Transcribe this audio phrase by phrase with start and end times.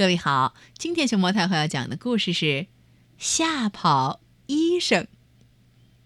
[0.00, 2.46] 各位好，今天熊猫太后要讲的故事是
[3.18, 5.04] 《吓跑医生》，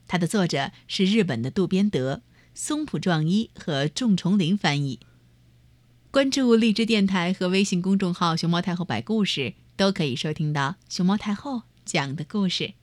[0.08, 2.22] 它的作者是日本的渡边德，
[2.54, 4.98] 松浦壮一和仲崇林翻译。
[6.10, 12.74] 关注荔枝电台和微信公众号“熊猫太后摆故事”，都可以收听到熊猫太后讲的故事。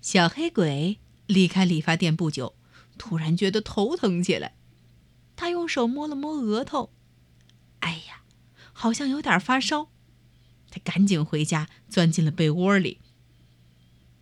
[0.00, 2.54] 小黑鬼离开理发店不久，
[2.96, 4.54] 突然觉得头疼起来，
[5.36, 6.88] 他用手摸了摸额头，
[7.80, 8.22] 哎呀！
[8.74, 9.88] 好像有点发烧，
[10.70, 13.00] 他赶紧回家，钻进了被窝里。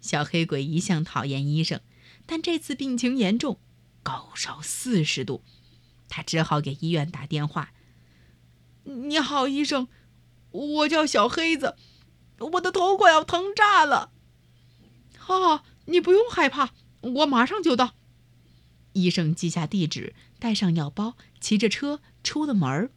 [0.01, 1.81] 小黑鬼一向讨厌医生，
[2.27, 3.59] 但这次病情严重，
[4.03, 5.43] 高烧四十度，
[6.09, 7.73] 他只好给医院打电话。
[8.85, 9.89] 你好，医生，
[10.51, 11.77] 我叫小黑子，
[12.39, 14.13] 我的头快要疼炸了。
[15.17, 17.95] 好，你不用害怕，我马上就到。
[18.93, 22.91] 医生记下地址，带上药包，骑着车出了门儿。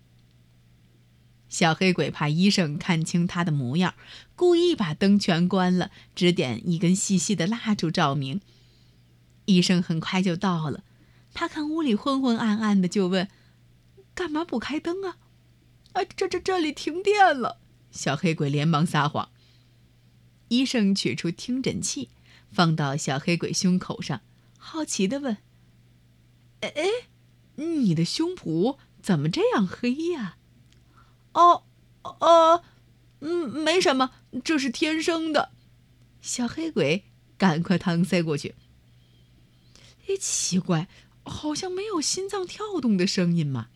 [1.48, 3.94] 小黑鬼怕医生看清他的模样，
[4.36, 8.42] 故意把灯全关了，只点一根细细的蜡烛照明。
[9.46, 10.84] 医生很快就到了，
[11.34, 13.30] 他看屋里昏昏暗暗的，就问
[14.16, 15.18] ：“干嘛不开灯啊
[15.94, 19.30] ？”“啊，这这这里停电了。”小黑鬼连忙撒谎。
[20.50, 22.10] 医生取出听诊器，
[22.52, 24.22] 放到小黑鬼胸口上，
[24.58, 25.38] 好奇地问
[26.62, 26.84] ：“哎哎，
[27.56, 30.38] 你的胸脯怎么这样黑呀？”
[31.36, 31.64] 哦，
[32.22, 32.64] 呃，
[33.20, 35.52] 嗯，没什么，这是天生的。
[36.22, 37.04] 小黑鬼
[37.38, 38.56] 赶快搪塞过去。
[40.08, 40.88] 哎，奇怪，
[41.24, 43.68] 好像没有心脏跳动的声音嘛。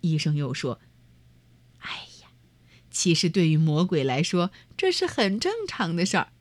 [0.00, 0.80] 医生又说
[1.78, 2.30] ：“哎呀，
[2.90, 6.32] 其实对于魔鬼来说，这是很正常的事儿。”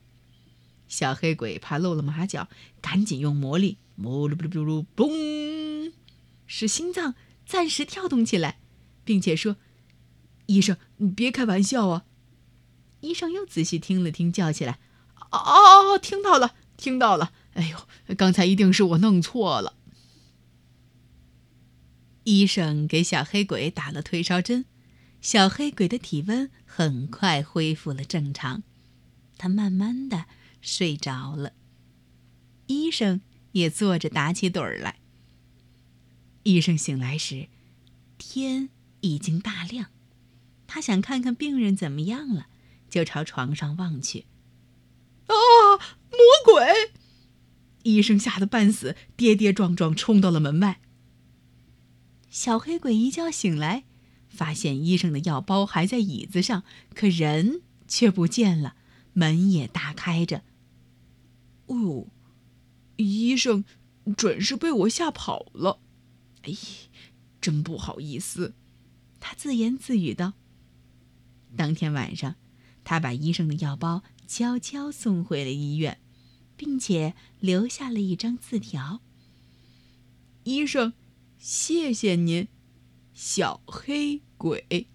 [0.90, 2.50] 小黑鬼怕露了马脚，
[2.82, 5.92] 赶紧用魔力，噜噜噜噜噜，嘣，
[6.48, 7.14] 使心脏
[7.46, 8.60] 暂时跳动起来，
[9.06, 9.58] 并且说。
[10.50, 12.06] 医生，你别开玩笑啊！
[13.02, 14.80] 医生又仔细听了听，叫起来
[15.32, 17.32] ：“哦哦哦，听到了，听到了！
[17.54, 19.76] 哎呦，刚才一定是我弄错了。”
[22.26, 24.66] 医生给小黑鬼打了退烧针，
[25.22, 28.64] 小黑鬼的体温很快恢复了正常，
[29.38, 30.26] 他慢慢的
[30.62, 31.54] 睡着了。
[32.66, 33.22] 医生
[33.52, 34.98] 也坐着打起盹儿来。
[36.42, 37.50] 医生醒来时，
[38.18, 38.70] 天
[39.02, 39.92] 已经大亮。
[40.72, 42.46] 他想看看病人怎么样了，
[42.92, 44.28] 就朝床上望去。
[45.26, 45.34] 啊！
[46.12, 46.92] 魔鬼！
[47.82, 50.80] 医生吓得半死，跌跌撞撞冲到了门外。
[52.30, 53.86] 小黑鬼一觉醒来，
[54.28, 56.64] 发现医生的药包还在椅子上，
[56.94, 58.76] 可人却不见了，
[59.14, 60.44] 门也大开着。
[61.66, 62.06] 哦，
[62.98, 63.66] 医生
[64.16, 65.80] 准是被我吓跑了。
[66.44, 66.54] 哎，
[67.42, 68.54] 真不好意思。
[69.20, 70.34] 他自言自语道。
[71.56, 72.36] 当天晚上，
[72.84, 76.00] 他把医生的药包悄悄送回了医院，
[76.56, 79.02] 并且留下了一张字条
[80.44, 80.94] ：“医生，
[81.38, 82.48] 谢谢您，
[83.14, 84.88] 小黑鬼。”